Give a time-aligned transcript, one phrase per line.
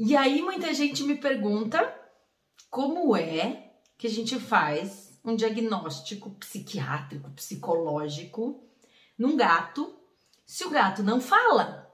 [0.00, 1.92] E aí muita gente me pergunta
[2.70, 8.64] como é que a gente faz um diagnóstico psiquiátrico, psicológico
[9.18, 9.98] num gato
[10.46, 11.92] se o gato não fala.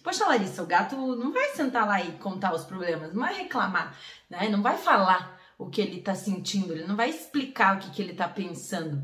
[0.00, 3.98] Poxa, Larissa, o gato não vai sentar lá e contar os problemas, não vai reclamar,
[4.30, 4.48] né?
[4.48, 8.00] Não vai falar o que ele tá sentindo, ele não vai explicar o que, que
[8.00, 9.02] ele tá pensando.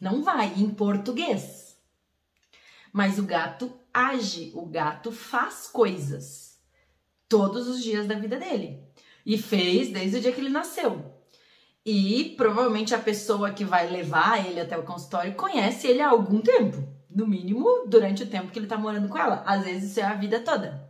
[0.00, 1.76] Não vai, em português.
[2.90, 6.53] Mas o gato age, o gato faz coisas
[7.28, 8.82] todos os dias da vida dele.
[9.24, 11.12] E fez desde o dia que ele nasceu.
[11.84, 16.40] E provavelmente a pessoa que vai levar ele até o consultório conhece ele há algum
[16.40, 16.86] tempo.
[17.10, 19.42] No mínimo, durante o tempo que ele tá morando com ela.
[19.46, 20.88] Às vezes isso é a vida toda.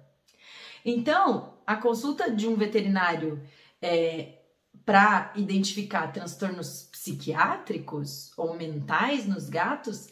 [0.85, 3.43] Então, a consulta de um veterinário
[3.81, 4.39] é,
[4.85, 10.09] para identificar transtornos psiquiátricos ou mentais nos gatos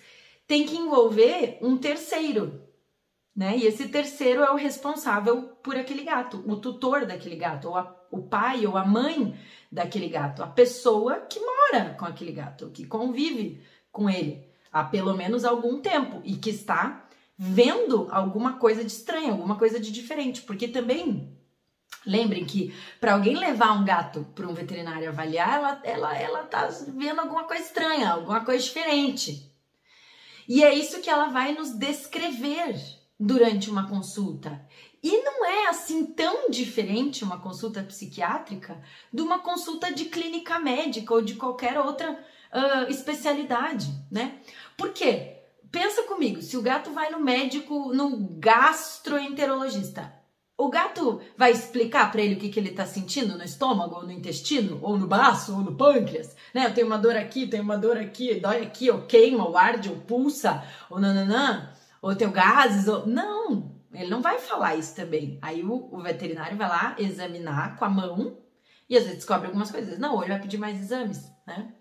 [0.46, 2.62] tem que envolver um terceiro,
[3.34, 3.56] né?
[3.56, 7.96] E esse terceiro é o responsável por aquele gato, o tutor daquele gato, ou a,
[8.10, 9.34] o pai ou a mãe
[9.70, 15.14] daquele gato, a pessoa que mora com aquele gato, que convive com ele há pelo
[15.14, 17.06] menos algum tempo e que está
[17.36, 21.36] vendo alguma coisa de estranho, alguma coisa de diferente, porque também
[22.06, 26.68] lembrem que para alguém levar um gato para um veterinário avaliar, ela ela ela tá
[26.88, 29.50] vendo alguma coisa estranha, alguma coisa diferente.
[30.46, 32.76] E é isso que ela vai nos descrever
[33.22, 34.60] durante uma consulta.
[35.02, 41.14] E não é assim tão diferente uma consulta psiquiátrica de uma consulta de clínica médica
[41.14, 44.40] ou de qualquer outra uh, especialidade, né?
[44.76, 45.38] Por quê?
[45.70, 50.12] Pensa comigo, se o gato vai no médico, no gastroenterologista,
[50.58, 54.04] o gato vai explicar para ele o que, que ele tá sentindo no estômago, ou
[54.04, 56.66] no intestino, ou no baço, ou no pâncreas, né?
[56.66, 59.88] Eu tenho uma dor aqui, tenho uma dor aqui, dói aqui, ou queima, ou arde,
[59.88, 63.06] ou pulsa, ou nananã, ou tenho gases, ou...
[63.06, 65.38] Não, ele não vai falar isso também.
[65.40, 68.38] Aí o, o veterinário vai lá examinar com a mão
[68.90, 69.98] e às vezes descobre algumas coisas.
[69.98, 71.72] Não, ou ele vai pedir mais exames, né?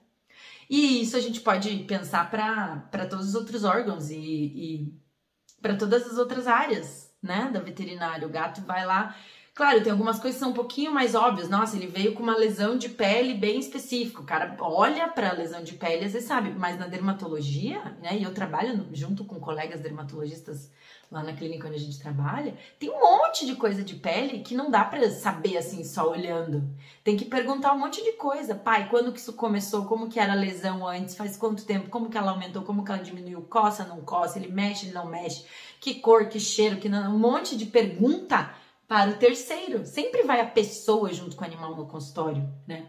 [0.70, 5.02] E isso a gente pode pensar para todos os outros órgãos e, e
[5.62, 8.26] para todas as outras áreas, né, da veterinária.
[8.26, 9.14] O gato vai lá.
[9.62, 11.48] Claro, tem algumas coisas que são um pouquinho mais óbvias.
[11.48, 14.20] Nossa, ele veio com uma lesão de pele bem específica.
[14.20, 18.18] O cara olha para a lesão de pele, às vezes sabe, mas na dermatologia, né?
[18.18, 20.72] E eu trabalho junto com colegas dermatologistas
[21.12, 24.56] lá na clínica onde a gente trabalha, tem um monte de coisa de pele que
[24.56, 26.68] não dá para saber assim só olhando.
[27.04, 28.56] Tem que perguntar um monte de coisa.
[28.56, 29.86] Pai, quando que isso começou?
[29.86, 31.16] Como que era a lesão antes?
[31.16, 31.92] Faz quanto tempo?
[31.92, 32.64] Como que ela aumentou?
[32.64, 33.44] Como que ela diminuiu?
[33.44, 34.40] Coça, não coça?
[34.40, 35.46] Ele mexe, ele não mexe?
[35.80, 37.14] Que cor, que cheiro, que não...
[37.14, 38.60] um monte de pergunta
[38.92, 39.86] para o terceiro.
[39.86, 42.88] Sempre vai a pessoa junto com o animal no consultório, né?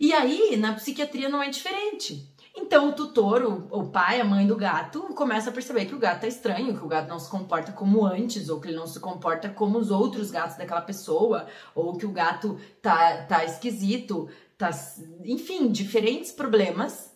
[0.00, 2.34] E aí, na psiquiatria não é diferente.
[2.56, 5.98] Então o tutor, o, o, pai, a mãe do gato, começa a perceber que o
[5.98, 8.86] gato tá estranho, que o gato não se comporta como antes, ou que ele não
[8.86, 14.30] se comporta como os outros gatos daquela pessoa, ou que o gato tá, tá esquisito,
[14.56, 14.70] tá,
[15.26, 17.14] enfim, diferentes problemas.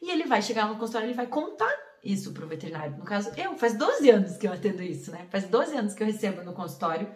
[0.00, 2.96] E ele vai chegar no consultório e vai contar isso pro veterinário.
[2.96, 5.26] No caso, eu, faz 12 anos que eu atendo isso, né?
[5.28, 7.08] Faz 12 anos que eu recebo no consultório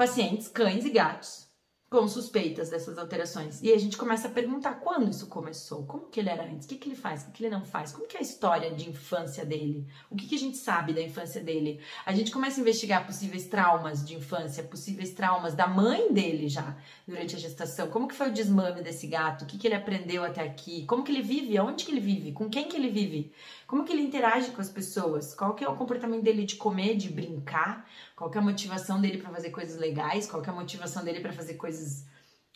[0.00, 1.50] pacientes, cães e gatos
[1.90, 3.60] com suspeitas dessas alterações.
[3.62, 6.68] E a gente começa a perguntar quando isso começou, como que ele era antes, o
[6.68, 8.70] que, que ele faz, o que, que ele não faz, como que é a história
[8.70, 11.80] de infância dele, o que, que a gente sabe da infância dele.
[12.06, 16.76] A gente começa a investigar possíveis traumas de infância, possíveis traumas da mãe dele já
[17.06, 20.22] durante a gestação, como que foi o desmame desse gato, o que, que ele aprendeu
[20.24, 23.32] até aqui, como que ele vive, onde que ele vive, com quem que ele vive,
[23.70, 26.96] como que ele interage com as pessoas, qual que é o comportamento dele de comer,
[26.96, 30.52] de brincar, qual que é a motivação dele para fazer coisas legais, qual que é
[30.52, 32.04] a motivação dele para fazer coisas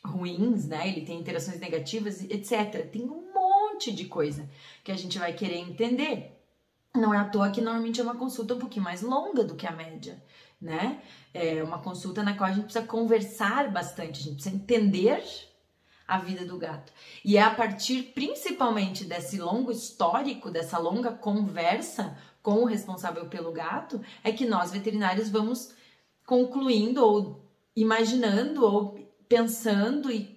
[0.04, 0.88] ruins, né?
[0.88, 2.90] Ele tem interações negativas, etc.
[2.90, 4.50] Tem um monte de coisa
[4.82, 6.36] que a gente vai querer entender.
[6.92, 9.68] Não é à toa que normalmente é uma consulta um pouquinho mais longa do que
[9.68, 10.20] a média,
[10.60, 11.00] né?
[11.32, 15.22] É uma consulta na qual a gente precisa conversar bastante, a gente precisa entender
[16.06, 16.92] a vida do gato.
[17.24, 23.52] E é a partir principalmente desse longo histórico, dessa longa conversa com o responsável pelo
[23.52, 25.72] gato, é que nós veterinários vamos
[26.26, 27.40] concluindo ou
[27.74, 28.98] imaginando ou
[29.28, 30.34] pensando e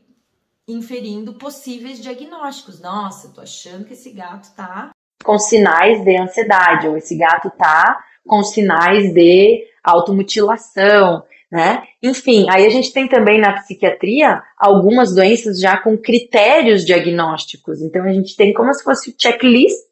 [0.67, 2.79] inferindo possíveis diagnósticos.
[2.79, 4.91] Nossa, tô achando que esse gato tá
[5.23, 11.83] com sinais de ansiedade, ou esse gato tá com sinais de automutilação, né?
[12.03, 17.81] Enfim, aí a gente tem também na psiquiatria algumas doenças já com critérios diagnósticos.
[17.81, 19.87] Então a gente tem como se fosse checklists,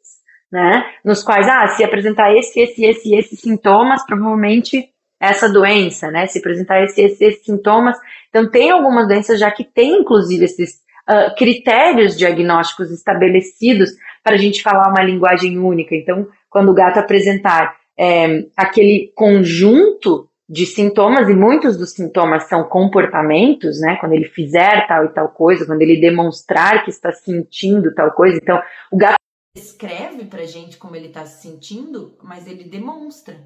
[0.52, 0.84] né?
[1.04, 6.26] Nos quais, ah, se apresentar esse, esse, esse, esses sintomas, provavelmente essa doença, né?
[6.26, 7.96] Se apresentar esses, esses, esses sintomas.
[8.28, 13.90] Então, tem algumas doenças já que tem, inclusive, esses uh, critérios diagnósticos estabelecidos
[14.22, 15.94] para a gente falar uma linguagem única.
[15.94, 22.64] Então, quando o gato apresentar é, aquele conjunto de sintomas, e muitos dos sintomas são
[22.64, 23.96] comportamentos, né?
[23.96, 28.38] Quando ele fizer tal e tal coisa, quando ele demonstrar que está sentindo tal coisa.
[28.40, 28.60] Então,
[28.92, 29.16] o gato
[29.56, 33.36] escreve pra gente como ele está se sentindo, mas ele demonstra.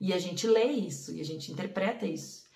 [0.00, 2.47] E a gente lê isso, e a gente interpreta isso.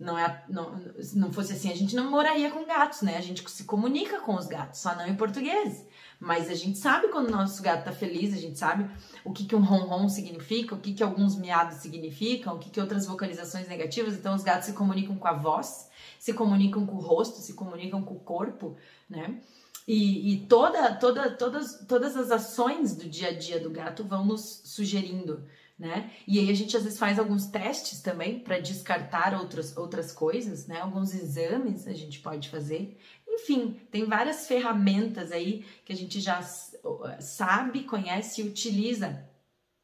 [0.00, 3.18] Não, é, não, se não fosse assim, a gente não moraria com gatos, né?
[3.18, 5.86] A gente se comunica com os gatos, só não em português.
[6.18, 8.88] Mas a gente sabe quando o nosso gato tá feliz, a gente sabe
[9.22, 12.80] o que, que um ronron significa, o que, que alguns miados significam, o que, que
[12.80, 14.14] outras vocalizações negativas.
[14.14, 18.02] Então, os gatos se comunicam com a voz, se comunicam com o rosto, se comunicam
[18.02, 18.76] com o corpo,
[19.08, 19.38] né?
[19.86, 24.24] E, e toda, toda, todas, todas as ações do dia a dia do gato vão
[24.24, 25.44] nos sugerindo,
[25.80, 26.10] né?
[26.28, 30.66] E aí a gente às vezes faz alguns testes também para descartar outras, outras coisas,
[30.66, 30.78] né?
[30.78, 32.98] Alguns exames a gente pode fazer.
[33.26, 39.26] Enfim, tem várias ferramentas aí que a gente já sabe, conhece e utiliza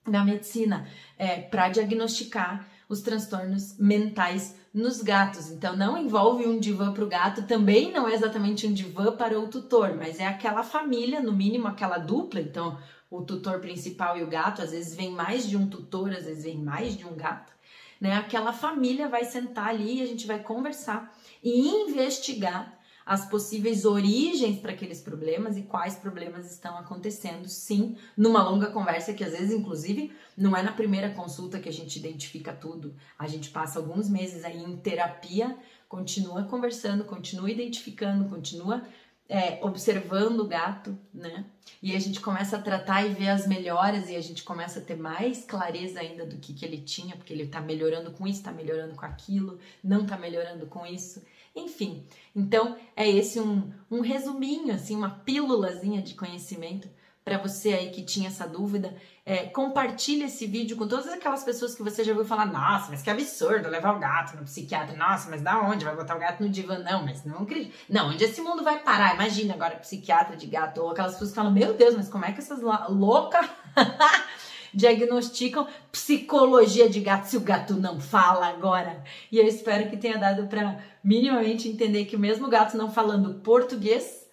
[0.07, 0.87] na medicina
[1.19, 5.51] é, para diagnosticar os transtornos mentais nos gatos.
[5.51, 9.41] Então, não envolve um divã para o gato, também não é exatamente um divã para
[9.41, 12.41] o tutor, mas é aquela família, no mínimo aquela dupla.
[12.41, 12.79] Então,
[13.11, 16.45] o tutor principal e o gato, às vezes vem mais de um tutor, às vezes
[16.45, 17.53] vem mais de um gato.
[18.01, 18.15] Né?
[18.15, 22.77] Aquela família vai sentar ali e a gente vai conversar e investigar
[23.07, 29.15] as possíveis origens para aqueles problemas e quais problemas estão acontecendo, sim, numa longa conversa
[29.15, 32.97] que às vezes, inclusive, não é na primeira consulta que a gente identifica tudo.
[33.17, 35.57] A gente passa alguns meses aí em terapia,
[35.89, 38.83] continua conversando, continua identificando, continua
[39.29, 41.45] é, observando o gato, né?
[41.83, 44.83] E a gente começa a tratar e ver as melhoras e a gente começa a
[44.83, 48.43] ter mais clareza ainda do que, que ele tinha, porque ele tá melhorando com isso,
[48.43, 51.23] tá melhorando com aquilo, não tá melhorando com isso.
[51.55, 56.89] Enfim, então é esse um, um resuminho, assim, uma pílulazinha de conhecimento
[57.27, 58.95] para você aí que tinha essa dúvida.
[59.25, 63.03] É, compartilhe esse vídeo com todas aquelas pessoas que você já ouviu falar: nossa, mas
[63.03, 64.97] que absurdo levar o gato no psiquiatra.
[64.97, 65.85] Nossa, mas da onde?
[65.85, 66.79] Vai botar o gato no divã?
[66.79, 67.75] Não, mas não acredito.
[67.91, 69.15] Não, onde esse mundo vai parar?
[69.15, 70.81] Imagina agora psiquiatra de gato.
[70.81, 73.45] Ou aquelas pessoas que falam: meu Deus, mas como é que essas loucas
[74.73, 79.03] diagnosticam psicologia de gato se o gato não fala agora.
[79.33, 83.41] E eu espero que tenha dado para minimamente entender que mesmo o gato não falando
[83.41, 84.26] português,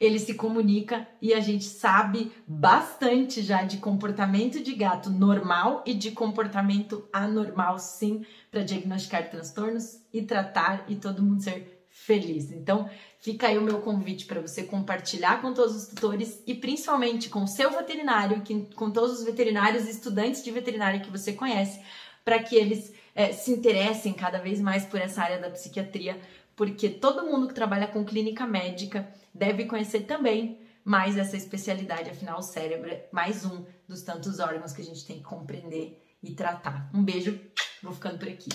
[0.00, 5.94] ele se comunica e a gente sabe bastante já de comportamento de gato normal e
[5.94, 12.50] de comportamento anormal, sim, para diagnosticar transtornos e tratar e todo mundo ser feliz.
[12.50, 17.28] Então, fica aí o meu convite para você compartilhar com todos os tutores e principalmente
[17.28, 21.32] com o seu veterinário, que, com todos os veterinários e estudantes de veterinária que você
[21.32, 21.80] conhece,
[22.24, 26.20] para que eles é, se interessem cada vez mais por essa área da psiquiatria,
[26.56, 32.38] porque todo mundo que trabalha com clínica médica deve conhecer também mais essa especialidade, afinal,
[32.38, 36.32] o cérebro é mais um dos tantos órgãos que a gente tem que compreender e
[36.32, 36.90] tratar.
[36.92, 37.40] Um beijo,
[37.82, 38.50] vou ficando por aqui.